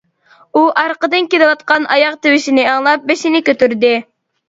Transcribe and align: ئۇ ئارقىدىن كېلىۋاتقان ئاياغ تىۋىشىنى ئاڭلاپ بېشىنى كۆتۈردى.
ئۇ 0.55 0.63
ئارقىدىن 0.83 1.27
كېلىۋاتقان 1.35 1.87
ئاياغ 1.99 2.19
تىۋىشىنى 2.25 2.67
ئاڭلاپ 2.73 3.09
بېشىنى 3.15 3.47
كۆتۈردى. 3.53 3.97